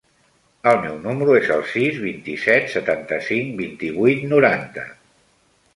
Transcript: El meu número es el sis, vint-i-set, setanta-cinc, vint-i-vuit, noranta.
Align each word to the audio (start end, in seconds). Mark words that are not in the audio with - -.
El 0.69 0.79
meu 0.85 0.95
número 1.03 1.35
es 1.41 1.51
el 1.57 1.61
sis, 1.73 1.99
vint-i-set, 2.07 2.67
setanta-cinc, 2.77 3.55
vint-i-vuit, 3.61 4.27
noranta. 4.35 4.93